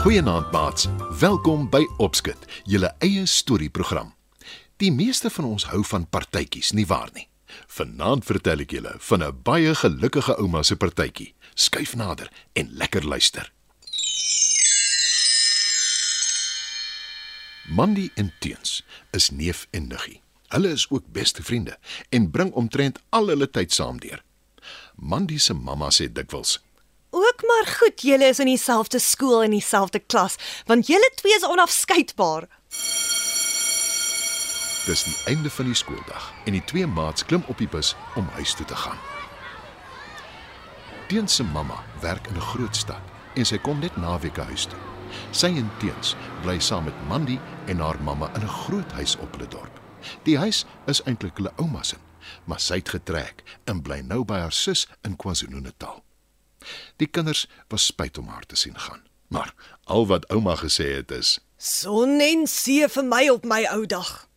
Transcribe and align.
Goeienaand 0.00 0.50
maats. 0.50 0.86
Welkom 1.18 1.66
by 1.68 1.82
Opskit, 2.00 2.46
julle 2.64 2.88
eie 3.04 3.26
storieprogram. 3.28 4.14
Die 4.80 4.88
meeste 4.92 5.28
van 5.30 5.44
ons 5.44 5.66
hou 5.68 5.82
van 5.84 6.06
partytjies, 6.08 6.70
nie 6.72 6.86
waar 6.88 7.10
nie? 7.12 7.26
Vanaand 7.76 8.24
vertel 8.24 8.64
ek 8.64 8.72
julle 8.72 8.94
van 9.08 9.22
'n 9.22 9.42
baie 9.44 9.74
gelukkige 9.74 10.38
ouma 10.40 10.62
se 10.62 10.76
partytjie. 10.76 11.34
Skuif 11.54 11.92
nader 11.94 12.32
en 12.52 12.70
lekker 12.72 13.04
luister. 13.04 13.52
Mandy 17.68 18.08
en 18.14 18.32
Teens 18.38 18.82
is 19.10 19.30
neef 19.30 19.66
en 19.70 19.86
niggie. 19.86 20.22
Hulle 20.48 20.68
is 20.68 20.86
ook 20.90 21.12
beste 21.12 21.42
vriende 21.42 21.78
en 22.08 22.30
bring 22.30 22.52
omtrent 22.52 22.98
al 23.08 23.26
hulle 23.26 23.50
tyd 23.50 23.72
saam 23.72 23.98
deur. 23.98 24.24
Mandy 24.96 25.38
se 25.38 25.52
mamma 25.52 25.90
sê 25.90 26.12
dikwels: 26.12 26.58
Ook 27.40 27.46
maar 27.46 27.74
goed, 27.74 28.02
julle 28.02 28.24
is 28.24 28.38
in 28.38 28.46
dieselfde 28.46 28.98
skool 28.98 29.42
en 29.42 29.50
dieselfde 29.50 29.98
klas, 29.98 30.34
want 30.66 30.86
julle 30.86 31.12
twee 31.14 31.34
is 31.34 31.46
onafskeidbaar. 31.46 32.48
Dis 34.84 35.04
die 35.04 35.16
einde 35.24 35.50
van 35.50 35.64
die 35.64 35.74
skooldag 35.74 36.32
en 36.44 36.52
die 36.52 36.64
twee 36.64 36.86
maats 36.86 37.24
klim 37.24 37.42
op 37.46 37.58
die 37.58 37.68
bus 37.68 37.94
om 38.14 38.28
huis 38.36 38.52
toe 38.54 38.66
te 38.66 38.76
gaan. 38.76 38.98
Teens 41.08 41.34
se 41.34 41.44
mamma 41.44 41.80
werk 42.00 42.26
in 42.26 42.36
'n 42.36 42.48
groot 42.50 42.76
stad 42.76 43.00
en 43.34 43.44
sy 43.44 43.58
kom 43.58 43.78
net 43.78 43.96
naweke 43.96 44.42
huis 44.42 44.64
toe. 44.64 44.78
Sy 45.30 45.46
en 45.46 45.70
Teens 45.78 46.16
bly 46.42 46.58
saam 46.58 46.84
met 46.84 47.08
Mandy 47.08 47.38
en 47.66 47.78
haar 47.78 48.02
mamma 48.02 48.30
in 48.34 48.42
'n 48.42 48.56
groot 48.64 48.92
huis 48.92 49.16
op 49.16 49.32
hulle 49.32 49.48
dorp. 49.48 49.80
Die 50.22 50.38
huis 50.38 50.66
is 50.86 51.02
eintlik 51.02 51.36
hulle 51.36 51.52
ouma 51.56 51.82
se, 51.82 51.96
maar 52.44 52.60
sy 52.60 52.74
het 52.74 52.88
getrek 52.88 53.42
en 53.64 53.82
bly 53.82 54.00
nou 54.00 54.24
by 54.24 54.38
haar 54.38 54.52
sus 54.52 54.88
in 55.02 55.16
KwaZulu-Natal. 55.16 56.04
Die 56.96 57.06
kinders 57.06 57.46
was 57.68 57.86
spyt 57.86 58.18
om 58.18 58.28
haar 58.28 58.46
te 58.46 58.56
sien 58.56 58.78
gaan, 58.78 59.02
maar 59.28 59.54
al 59.84 60.06
wat 60.06 60.28
ouma 60.30 60.56
gesê 60.56 60.90
het 60.96 61.10
is: 61.10 61.38
Son 61.56 62.20
en 62.20 62.46
see 62.46 62.88
vir 62.88 63.04
my 63.04 63.28
op 63.28 63.44
my 63.44 63.64
ou 63.72 63.86
dag. 63.86 64.28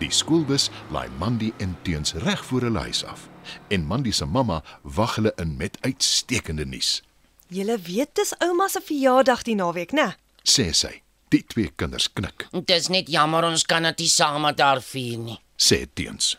Die 0.00 0.10
skoolbus 0.10 0.70
laai 0.88 1.08
Mandy 1.20 1.52
en 1.60 1.76
Teens 1.84 2.14
reg 2.24 2.44
voor 2.44 2.60
hulle 2.68 2.88
huis 2.88 3.04
af 3.04 3.28
en 3.68 3.84
Mandy 3.86 4.10
se 4.10 4.24
mamma 4.24 4.62
wag 4.82 5.14
hulle 5.14 5.32
in 5.36 5.56
met 5.56 5.78
uitstekende 5.80 6.64
nuus. 6.64 7.02
Julle 7.48 7.78
weet 7.78 8.14
dis 8.14 8.34
ouma 8.38 8.68
se 8.68 8.80
verjaardag 8.84 9.42
die 9.42 9.56
naweek, 9.58 9.94
né? 9.96 10.12
Sê 10.42 10.70
sy. 10.76 11.00
Die 11.30 11.42
twee 11.46 11.70
kinders 11.78 12.08
knik. 12.12 12.48
Dit 12.50 12.70
is 12.74 12.88
net 12.90 13.10
jammer 13.10 13.46
ons 13.46 13.62
kan 13.66 13.86
dit 13.86 14.04
nie 14.04 14.10
saam 14.10 14.42
met 14.46 14.60
haar 14.62 14.82
vier 14.82 15.18
nie. 15.18 15.38
Sê 15.58 15.84
Teens. 15.94 16.36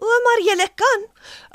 O, 0.00 0.20
maar 0.26 0.42
julle 0.46 0.68
kan. 0.80 1.06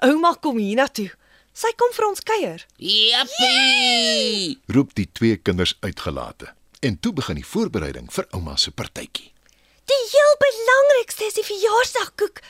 Ouma 0.10 0.36
kom 0.42 0.58
hiernatoe. 0.62 1.10
Sy 1.56 1.72
kom 1.80 1.94
vir 1.96 2.06
ons 2.10 2.22
kuier. 2.28 2.66
Jippie! 2.84 4.58
Roep 4.76 4.92
die 4.98 5.08
twee 5.16 5.38
kinders 5.40 5.76
uitgelate. 5.86 6.52
En 6.86 7.00
toe 7.00 7.14
begin 7.16 7.40
die 7.40 7.48
voorbereiding 7.48 8.12
vir 8.14 8.28
ouma 8.36 8.58
se 8.60 8.74
partytjie. 8.76 9.32
Die 9.86 10.02
heel 10.12 10.34
belangrikste 10.42 11.30
is 11.30 11.38
die 11.40 11.46
verjaarsdagkoek. 11.48 12.42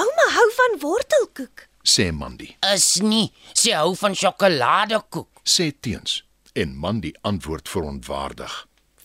Ouma 0.00 0.26
hou 0.36 0.46
van 0.58 0.78
wortelkoek. 0.84 1.66
Sê 1.84 2.08
Mandy. 2.12 2.54
Is 2.72 2.94
nie. 3.04 3.28
Sy 3.52 3.74
hou 3.76 3.92
van 4.00 4.14
sjokoladekoek. 4.16 5.42
Sê 5.44 5.72
Teens. 5.84 6.22
En 6.54 6.76
Mandy 6.78 7.12
antwoord 7.26 7.68
verontwaardig. 7.68 8.54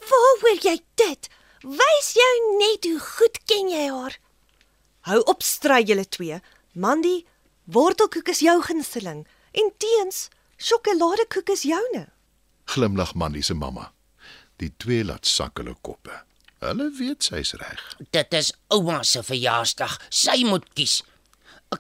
Waaroor 0.10 0.62
jy 0.64 0.78
dit? 1.02 1.30
Wys 1.66 2.14
jou 2.16 2.34
net 2.62 2.86
hoe 2.88 3.00
goed 3.04 3.42
ken 3.50 3.72
jy 3.74 3.88
haar. 3.90 4.16
Hou 5.10 5.22
op 5.26 5.42
stry 5.42 5.82
julle 5.90 6.06
twee. 6.06 6.38
Mandy, 6.78 7.24
wortelkoek 7.74 8.28
is 8.30 8.44
jou 8.46 8.60
gunsteling 8.62 9.24
en 9.58 9.72
teens 9.82 10.28
sjokoladekoek 10.62 11.50
is 11.50 11.64
joune. 11.66 12.04
Glimlag 12.70 13.16
Mandy 13.18 13.42
se 13.42 13.56
mamma. 13.58 13.88
Die 14.62 14.70
twee 14.78 15.02
laat 15.08 15.26
sak 15.26 15.58
hulle 15.58 15.74
koppe. 15.82 16.14
Hulle 16.62 16.92
weet 17.00 17.26
sy's 17.26 17.56
reg. 17.58 17.82
Dit 18.14 18.36
is 18.38 18.52
ouma 18.76 19.00
se 19.08 19.24
verjaarsdag. 19.26 19.98
Sy 20.14 20.44
moet 20.46 20.68
kies. 20.78 21.00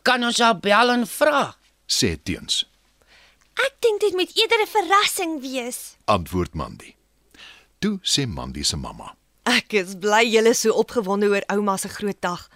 Kan 0.01 0.25
ons 0.25 0.41
haar 0.41 0.57
bel 0.57 0.95
en 0.95 1.05
vra? 1.09 1.51
Sê 1.85 2.15
Teens. 2.17 2.63
Ek 3.59 3.77
dink 3.83 4.01
dit 4.01 4.15
moet 4.17 4.33
eerder 4.39 4.65
'n 4.65 4.73
verrassing 4.73 5.41
wees. 5.41 5.97
Antwoord 6.05 6.53
Mandy. 6.53 6.95
Toe 7.79 7.99
sê 8.01 8.25
Mandy 8.25 8.63
se 8.63 8.75
mamma. 8.75 9.15
Ek 9.43 9.73
is 9.73 9.95
bly 9.97 10.25
julle 10.29 10.53
so 10.53 10.73
opgewonde 10.73 11.27
oor 11.29 11.43
ouma 11.53 11.77
se 11.77 11.89
groot 11.89 12.21
dag. 12.21 12.49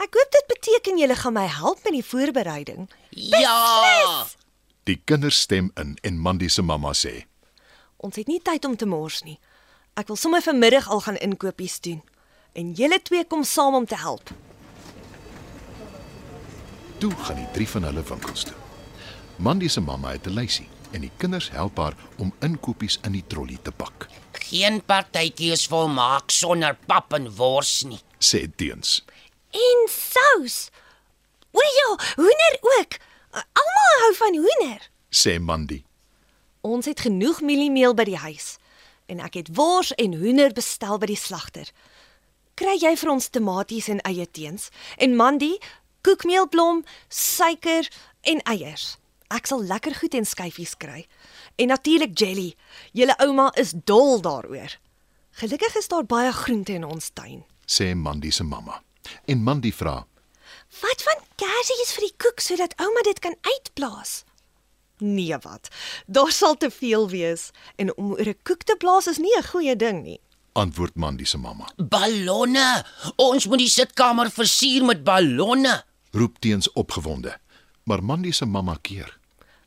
Ek 0.00 0.14
hoop 0.16 0.30
dit 0.32 0.46
beteken 0.46 0.98
julle 0.98 1.16
gaan 1.16 1.36
my 1.36 1.46
help 1.46 1.82
met 1.84 1.92
die 1.92 2.04
voorbereiding. 2.04 2.88
Ja. 3.10 4.26
Die 4.88 5.00
kinders 5.04 5.40
stem 5.40 5.70
in 5.76 5.96
en 6.02 6.18
Mandy 6.18 6.48
se 6.48 6.62
mamma 6.62 6.92
sê: 6.92 7.24
Ons 7.96 8.16
het 8.16 8.26
nie 8.26 8.40
tyd 8.42 8.64
om 8.64 8.76
te 8.76 8.86
mors 8.86 9.22
nie. 9.22 9.38
Ek 9.94 10.08
wil 10.08 10.16
sommer 10.16 10.42
vanmiddag 10.42 10.88
al 10.88 11.00
gaan 11.04 11.20
inkopies 11.20 11.80
doen. 11.80 12.00
En 12.52 12.72
julle 12.72 12.98
twee 13.02 13.24
kom 13.24 13.44
saam 13.44 13.74
om 13.74 13.86
te 13.86 13.96
help. 13.96 14.30
Toe 16.98 17.12
gaan 17.24 17.36
die 17.36 17.50
drie 17.52 17.68
van 17.68 17.84
hulle 17.88 18.02
winkels 18.02 18.44
toe. 18.48 18.56
Mandy 19.36 19.68
se 19.68 19.80
mamma 19.80 20.12
het 20.12 20.26
'n 20.26 20.34
lysie 20.34 20.68
en 20.92 21.00
die 21.00 21.12
kinders 21.16 21.50
help 21.50 21.76
haar 21.76 21.96
om 22.18 22.32
inkopies 22.40 22.98
in 23.02 23.12
die 23.12 23.24
trolly 23.26 23.58
te 23.62 23.72
pak. 23.72 24.08
Geen 24.32 24.82
partytjie 24.84 25.52
is 25.52 25.66
volmaak 25.66 26.30
sonder 26.30 26.76
pap 26.86 27.12
en 27.12 27.30
wors 27.36 27.82
nie. 27.82 28.00
Sê 28.18 28.46
Teens. 28.56 29.02
En 29.52 29.88
sous. 29.88 30.70
O 31.52 31.60
ja, 31.60 31.88
hoender 32.16 32.58
ook. 32.60 32.98
Almal 33.32 33.96
hou 34.02 34.14
van 34.14 34.36
hoender. 34.36 34.90
Sê 35.10 35.38
Mandy. 35.40 35.84
Ons 36.60 36.86
het 36.86 37.00
genoeg 37.00 37.40
mieliemeel 37.40 37.94
by 37.94 38.04
die 38.08 38.20
huis 38.20 38.56
en 39.12 39.20
ek 39.20 39.34
het 39.34 39.50
wors 39.56 39.92
en 40.00 40.14
hoender 40.16 40.54
bestel 40.56 40.96
by 41.02 41.10
die 41.10 41.18
slagter. 41.20 41.68
Kry 42.56 42.76
jy 42.80 42.92
vir 42.96 43.10
ons 43.12 43.28
tomaties 43.32 43.90
en 43.92 44.00
eie 44.08 44.24
teens 44.30 44.70
en 44.96 45.16
Mandy 45.18 45.56
koekmeelblom, 46.06 46.82
suiker 47.08 47.88
en 48.28 48.42
eiers. 48.50 48.96
Ek 49.32 49.48
sal 49.48 49.62
lekker 49.64 49.94
goed 49.96 50.16
en 50.18 50.26
skyfies 50.28 50.74
kry. 50.76 51.06
En 51.56 51.72
natuurlik 51.72 52.12
jelly. 52.18 52.52
Julle 52.92 53.16
ouma 53.24 53.48
is 53.60 53.72
dol 53.88 54.20
daaroor. 54.20 54.76
Gelukkig 55.40 55.76
is 55.80 55.88
daar 55.88 56.04
baie 56.04 56.32
groente 56.36 56.74
in 56.76 56.84
ons 56.84 57.10
tuin. 57.16 57.44
Sê 57.64 57.94
Mandy 57.96 58.30
se 58.30 58.44
mamma. 58.44 58.82
En 59.24 59.42
Mandy 59.42 59.72
vra: 59.72 60.06
Wat 60.80 61.02
van 61.02 61.24
kersies 61.36 61.92
vir 61.96 62.06
die 62.08 62.16
koek 62.16 62.40
sodat 62.40 62.74
ouma 62.80 63.02
dit 63.02 63.18
kan 63.18 63.36
uitblaas? 63.40 64.24
Nee 65.02 65.38
wat. 65.42 65.68
Daar 66.06 66.30
sal 66.32 66.56
te 66.56 66.70
veel 66.70 67.08
wees 67.10 67.50
en 67.76 67.96
om 67.96 68.12
oor 68.12 68.28
'n 68.28 68.38
koek 68.42 68.62
te 68.62 68.76
blaas 68.78 69.06
is 69.06 69.18
nie 69.18 69.34
'n 69.38 69.48
goeie 69.52 69.76
ding 69.76 70.02
nie. 70.02 70.20
Antwoord 70.52 70.94
Mandy 70.94 71.24
se 71.24 71.38
mamma. 71.38 71.68
Ballonne. 71.76 72.84
Ons 73.16 73.46
moet 73.46 73.58
die 73.58 73.68
sitkamer 73.68 74.30
versier 74.30 74.84
met 74.84 75.04
ballonne. 75.04 75.84
Roep 76.12 76.38
teens 76.38 76.72
opgewonde. 76.72 77.38
Maar 77.84 78.02
Mandy 78.04 78.30
se 78.30 78.44
mamma 78.46 78.76
keer. 78.82 79.18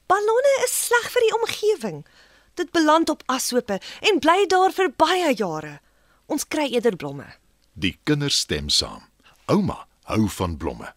Ballonne 0.06 0.62
is 0.64 0.86
sleg 0.86 1.12
vir 1.12 1.22
die 1.22 1.34
omgewing. 1.40 2.06
Dit 2.54 2.72
beland 2.72 3.10
op 3.10 3.24
ashope 3.26 3.80
en 4.02 4.20
bly 4.20 4.46
daar 4.48 4.72
vir 4.72 4.94
baie 4.94 5.34
jare. 5.34 5.80
Ons 6.26 6.48
kry 6.48 6.70
eerder 6.72 6.96
blomme. 6.96 7.26
Die 7.74 8.00
kinders 8.04 8.38
stem 8.46 8.70
saam. 8.70 9.04
Ouma 9.46 9.86
hou 10.10 10.30
van 10.30 10.58
blomme. 10.58 10.94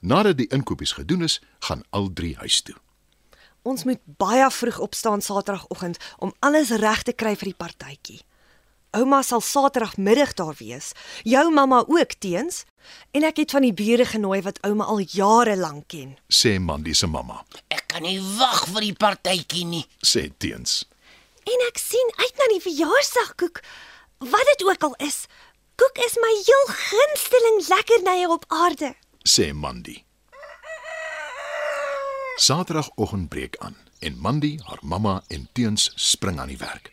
Nadat 0.00 0.38
die 0.40 0.48
inkopies 0.50 0.92
gedoen 0.92 1.22
is, 1.22 1.40
gaan 1.66 1.82
al 1.90 2.08
drie 2.12 2.36
huis 2.36 2.62
toe. 2.62 2.74
Ons 3.62 3.84
moet 3.84 4.00
baie 4.18 4.48
vroeg 4.50 4.78
opstaan 4.78 5.22
Saterdagoggend 5.22 6.00
om 6.18 6.32
alles 6.40 6.70
reg 6.70 7.02
te 7.02 7.12
kry 7.12 7.36
vir 7.36 7.52
die 7.52 7.58
partytjie. 7.58 8.20
Ouma 8.96 9.20
sal 9.22 9.42
Saterdagmiddag 9.44 10.32
daar 10.34 10.56
wees. 10.58 10.92
Jou 11.22 11.50
mamma 11.54 11.84
ook 11.86 12.16
teens. 12.18 12.64
En 13.14 13.22
ek 13.28 13.44
het 13.44 13.54
van 13.54 13.62
die 13.62 13.74
bure 13.76 14.06
genooi 14.08 14.40
wat 14.42 14.58
ouma 14.66 14.88
al 14.90 15.04
jare 15.04 15.54
lank 15.56 15.92
ken. 15.92 16.16
Sê 16.26 16.56
Mandy 16.58 16.96
se 16.96 17.06
mamma. 17.06 17.44
Ek 17.70 17.84
kan 17.92 18.02
nie 18.02 18.18
wag 18.18 18.64
vir 18.72 18.88
die 18.88 18.96
partytjie 18.98 19.66
nie. 19.68 19.84
Sê 20.02 20.26
teens. 20.42 20.82
En 21.46 21.66
ek 21.68 21.78
sien 21.78 22.10
uit 22.18 22.34
na 22.40 22.50
die 22.56 22.64
verjaarsdagkoek. 22.66 23.62
Wat 24.26 24.50
dit 24.54 24.66
ook 24.66 24.88
al 24.90 24.96
is. 25.06 25.22
Koek 25.80 25.98
is 26.04 26.16
my 26.20 26.32
heel 26.44 26.66
gunsteling 26.76 27.58
lekkernye 27.68 28.28
op 28.28 28.44
aarde. 28.48 28.94
Sê 29.22 29.52
Mandy. 29.52 30.02
Saterdagoggend 32.36 33.28
breek 33.28 33.56
aan 33.58 33.76
en 33.98 34.18
Mandy, 34.18 34.58
haar 34.64 34.78
mamma 34.82 35.22
en 35.28 35.48
Teens 35.52 35.92
spring 35.94 36.40
aan 36.40 36.52
die 36.52 36.58
werk. 36.60 36.92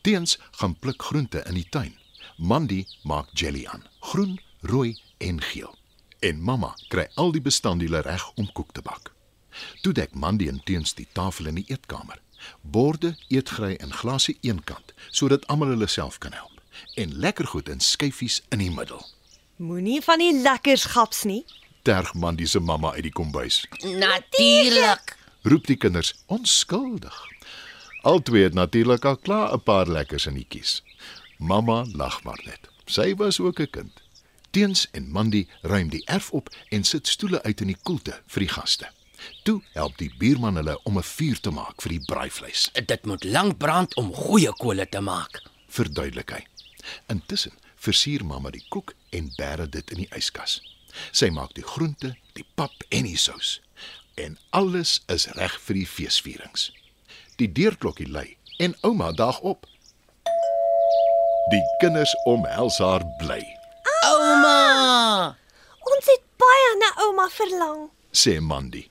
Teens 0.00 0.38
gaan 0.50 0.76
pluk 0.78 1.02
groente 1.02 1.42
in 1.46 1.54
die 1.54 1.66
tuin. 1.70 1.96
Mandy 2.36 2.84
maak 3.02 3.32
jelly 3.32 3.64
aan, 3.66 3.86
groen, 4.00 4.36
rooi 4.60 5.00
en 5.18 5.40
geel. 5.40 5.72
En 6.18 6.42
mamma 6.42 6.74
kry 6.88 7.08
al 7.14 7.32
die 7.32 7.42
bestanddele 7.42 8.04
reg 8.04 8.28
om 8.34 8.52
koek 8.52 8.76
te 8.76 8.84
bak. 8.84 9.12
Toe 9.80 9.92
dek 9.92 10.12
Mandy 10.12 10.52
en 10.52 10.60
Teens 10.64 10.92
die 10.94 11.08
tafel 11.12 11.48
in 11.48 11.62
die 11.62 11.66
eetkamer. 11.72 12.20
Borde, 12.60 13.16
eetgry 13.28 13.74
en 13.80 13.92
glasie 13.92 14.36
eenkant 14.40 14.92
sodat 15.08 15.48
almal 15.48 15.72
hulle 15.72 15.88
self 15.88 16.20
kan 16.20 16.36
help. 16.36 16.57
En 16.94 17.14
lekker 17.18 17.46
goed 17.46 17.68
in 17.68 17.80
skyfies 17.80 18.42
in 18.50 18.58
die 18.58 18.70
middel. 18.70 19.06
Moenie 19.56 20.00
van 20.02 20.18
die 20.18 20.32
lekkers 20.42 20.84
gaps 20.84 21.24
nie. 21.24 21.44
Terg 21.82 22.14
Mandy 22.14 22.46
se 22.46 22.60
mamma 22.60 22.92
uit 22.92 23.02
die 23.02 23.12
kombuis. 23.12 23.64
Natuurlik. 23.82 25.16
Roep 25.42 25.66
die 25.66 25.76
kinders 25.76 26.14
onskuldig. 26.26 27.14
Albei 28.02 28.42
het 28.42 28.54
natuurlik 28.54 29.04
al 29.04 29.16
klaar 29.16 29.52
'n 29.54 29.62
paar 29.62 29.86
lekkers 29.88 30.26
in 30.26 30.34
die 30.34 30.46
kies. 30.48 30.82
Mamma 31.38 31.84
lag 31.92 32.22
maar 32.24 32.40
net. 32.44 32.60
Sy 32.86 33.14
was 33.14 33.40
ook 33.40 33.60
'n 33.60 33.70
kind. 33.70 33.92
Teens 34.50 34.88
en 34.92 35.10
Mandy 35.10 35.46
ruim 35.62 35.88
die 35.88 36.02
erf 36.06 36.30
op 36.30 36.48
en 36.68 36.84
sit 36.84 37.08
stoele 37.08 37.42
uit 37.42 37.60
in 37.60 37.66
die 37.66 37.76
koelte 37.82 38.20
vir 38.26 38.40
die 38.40 38.48
gaste. 38.48 38.88
Toe 39.42 39.62
help 39.72 39.98
die 39.98 40.12
buurman 40.18 40.54
hulle 40.56 40.80
om 40.82 40.98
'n 40.98 41.02
vuur 41.02 41.40
te 41.40 41.50
maak 41.50 41.82
vir 41.82 41.88
die 41.90 42.04
braaivleis, 42.04 42.70
Dit 42.86 43.04
moet 43.06 43.24
lank 43.24 43.58
brand 43.58 43.94
om 43.96 44.14
goeie 44.14 44.52
kole 44.52 44.88
te 44.88 45.00
maak. 45.00 45.42
verduidelik 45.70 46.30
hy. 46.30 46.44
Intussen 47.06 47.52
versier 47.78 48.24
mamma 48.24 48.50
die 48.50 48.64
koek 48.68 48.94
en 49.14 49.30
bære 49.38 49.68
dit 49.70 49.90
in 49.94 50.02
die 50.04 50.10
yskas. 50.16 50.58
Sy 51.12 51.28
maak 51.30 51.54
die 51.54 51.62
groente, 51.66 52.14
die 52.34 52.46
pap 52.58 52.74
en 52.90 53.04
die 53.06 53.16
sous. 53.16 53.60
En 54.18 54.38
alles 54.50 55.00
is 55.08 55.28
reg 55.38 55.54
vir 55.66 55.74
die 55.82 55.86
feesvierings. 55.86 56.70
Die 57.38 57.46
deurklokkie 57.52 58.08
lui 58.10 58.36
en 58.58 58.74
ouma 58.82 59.12
daag 59.12 59.38
op. 59.46 59.66
Die 61.52 61.62
kinders 61.80 62.12
omhels 62.26 62.78
haar 62.82 63.04
bly, 63.22 63.40
Ouma! 64.04 65.36
Ons 65.88 66.06
het 66.12 66.24
baie 66.38 66.72
na 66.82 66.90
ouma 67.06 67.28
verlang 67.32 67.86
sê 68.12 68.38
Mandy. 68.40 68.84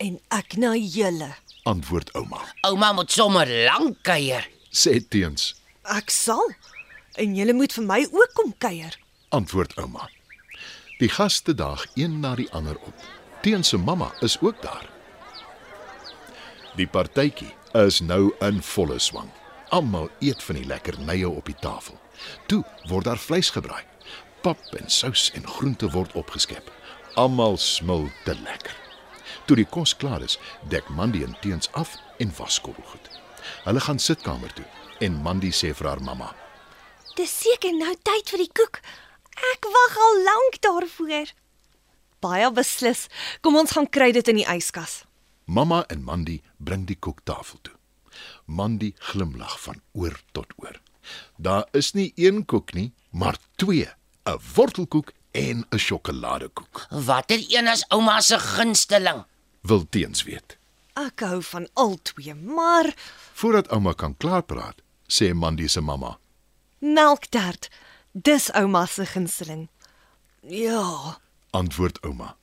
en 0.00 0.16
ek 0.32 0.56
na 0.56 0.72
julle. 0.76 1.28
Antwoord 1.68 2.10
ouma. 2.16 2.40
Ouma 2.64 2.92
moet 2.96 3.10
sommer 3.12 3.46
lank 3.66 3.98
kuier. 4.02 4.46
Sê 4.72 4.98
teens, 5.08 5.54
Ek 5.84 6.10
sal. 6.10 6.54
En 7.14 7.34
julle 7.34 7.52
moet 7.52 7.72
vir 7.72 7.84
my 7.84 8.06
ook 8.10 8.30
kom 8.34 8.54
kuier. 8.58 8.98
antwoord 9.30 9.76
ouma. 9.78 10.08
Die 10.98 11.08
gaste 11.08 11.54
daag 11.54 11.86
een 11.94 12.20
na 12.20 12.34
die 12.34 12.50
ander 12.50 12.76
op. 12.76 12.94
Teens 13.42 13.68
se 13.68 13.78
mamma 13.78 14.12
is 14.20 14.40
ook 14.40 14.62
daar. 14.62 14.88
Die 16.76 16.86
partytjie 16.86 17.54
is 17.72 18.00
nou 18.00 18.34
in 18.40 18.62
volle 18.62 18.98
swang. 18.98 19.30
Almal 19.68 20.10
eet 20.18 20.42
van 20.42 20.58
die 20.58 20.66
lekkernye 20.66 21.28
op 21.28 21.46
die 21.46 21.56
tafel. 21.60 21.98
Toe 22.46 22.64
word 22.88 23.04
daar 23.04 23.18
vleis 23.18 23.50
gebraai. 23.50 23.84
Pap 24.42 24.58
en 24.76 24.90
sous 24.90 25.30
en 25.34 25.46
groente 25.46 25.90
word 25.90 26.12
opgeskep. 26.12 26.72
Almal 27.14 27.56
smil 27.56 28.08
te 28.24 28.34
lekker. 28.42 28.76
Toe 29.46 29.56
die 29.56 29.66
kos 29.66 29.96
klaar 29.96 30.22
is, 30.22 30.38
dek 30.68 30.88
Mandy 30.88 31.22
en 31.24 31.36
Teens 31.40 31.70
af 31.72 31.96
en 32.18 32.32
was 32.36 32.54
skottelgoed. 32.54 33.10
Hulle 33.64 33.80
gaan 33.80 33.98
sitkamer 33.98 34.52
toe 34.52 34.66
en 35.00 35.22
Mandy 35.22 35.50
sê 35.54 35.72
vir 35.74 35.88
haar 35.88 36.02
mamma: 36.02 36.34
Dis 37.20 37.32
seker 37.36 37.74
nou 37.76 37.90
tyd 38.00 38.30
vir 38.32 38.40
die 38.40 38.52
koek. 38.56 38.78
Ek 39.50 39.66
wag 39.68 39.96
al 40.00 40.14
lank 40.24 40.54
daarvoor. 40.64 41.32
Baie 42.24 42.46
beslis. 42.56 43.02
Kom 43.44 43.58
ons 43.60 43.74
gaan 43.76 43.88
kry 43.92 44.08
dit 44.16 44.30
in 44.32 44.38
die 44.40 44.46
yskas. 44.48 45.02
Mamma 45.44 45.82
en 45.92 46.00
Mandy 46.06 46.38
bring 46.56 46.86
die 46.88 46.96
koek 46.96 47.20
tafel 47.28 47.60
toe. 47.66 47.74
Mandy 48.48 48.94
glimlag 49.10 49.58
van 49.66 49.82
oor 49.92 50.16
tot 50.32 50.54
oor. 50.62 50.78
Daar 51.36 51.66
is 51.76 51.92
nie 51.92 52.06
een 52.16 52.46
koek 52.48 52.72
nie, 52.78 52.88
maar 53.12 53.36
twee, 53.60 53.88
'n 54.24 54.40
wortelkoek 54.54 55.12
en 55.32 55.66
'n 55.68 55.78
sjokoladekoek. 55.78 56.86
Watter 56.88 57.44
een 57.48 57.68
is 57.68 57.84
ouma 57.88 58.20
se 58.20 58.38
gunsteling? 58.38 59.24
Wil 59.60 59.84
teens 59.90 60.22
weet. 60.22 60.56
Ek 60.96 61.20
hou 61.20 61.42
van 61.42 61.68
al 61.74 61.98
twee, 62.02 62.34
maar 62.34 62.94
Voordat 63.32 63.68
ouma 63.68 63.92
kan 63.92 64.16
klaarpraat, 64.16 64.80
sê 65.06 65.34
Mandy 65.34 65.66
se 65.68 65.80
mamma: 65.80 66.18
melktert. 66.80 67.68
Dis 68.12 68.50
ouma 68.52 68.86
se 68.86 69.06
gunsteling. 69.06 69.68
Ja, 70.40 71.20
"Antwoord 71.50 72.00
ouma." 72.00 72.36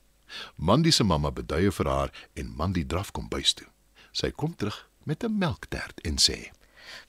Mandy 0.54 0.90
se 0.90 1.04
mamma 1.04 1.30
beduie 1.30 1.72
vir 1.72 1.86
haar 1.86 2.10
en 2.34 2.54
Mandy 2.56 2.84
draf 2.86 3.10
kom 3.10 3.28
bys 3.28 3.52
toe. 3.52 3.66
Sy 4.12 4.30
kom 4.30 4.56
terug 4.56 4.88
met 5.04 5.24
'n 5.24 5.38
melktert 5.38 6.00
en 6.00 6.16
sê: 6.16 6.50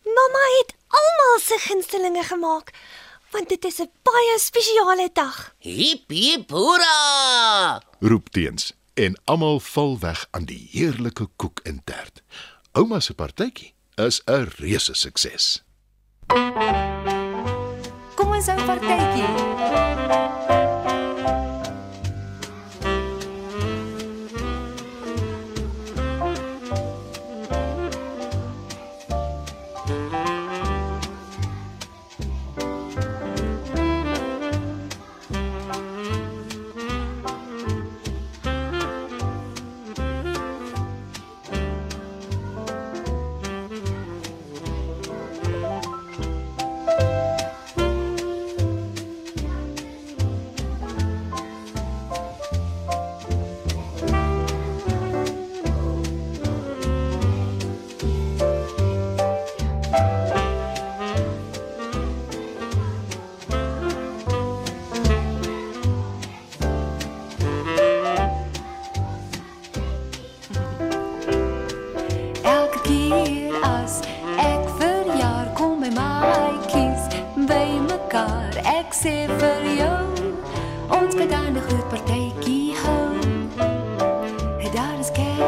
mamma 0.03 0.45
het 0.57 0.75
almal 0.87 1.39
se 1.39 1.57
gunstelinge 1.67 2.23
gemaak 2.23 2.73
want 3.31 3.49
dit 3.49 3.65
is 3.65 3.79
'n 3.79 3.91
baie 4.03 4.39
spesiale 4.39 5.09
dag. 5.13 5.55
Hip 5.57 6.09
hip 6.09 6.49
hoera! 6.49 7.81
roep 7.99 8.29
teens 8.29 8.73
en 8.93 9.21
almal 9.23 9.59
val 9.59 9.99
weg 9.99 10.27
aan 10.31 10.45
die 10.45 10.67
heerlike 10.71 11.27
koek 11.35 11.59
en 11.63 11.81
tert. 11.83 12.21
Ouma 12.71 12.99
se 12.99 13.13
partytjie 13.13 13.73
is 13.95 14.21
'n 14.25 14.49
reuse 14.57 14.93
sukses. 14.93 15.63
Kom 16.27 17.18
ons 18.39 18.47
hou 18.47 18.65
partytjie. 18.65 19.27
Elke 19.27 20.68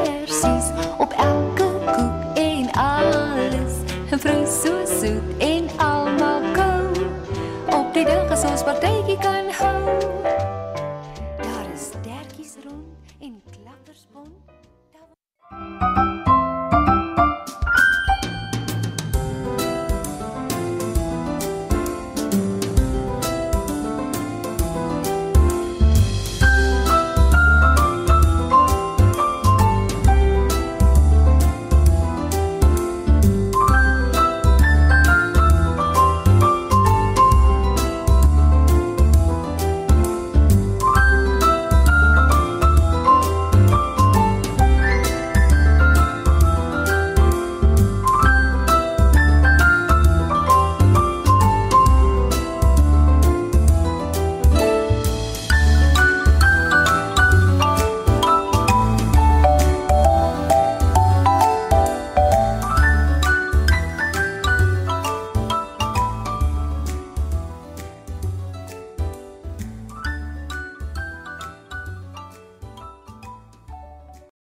is 0.07 0.71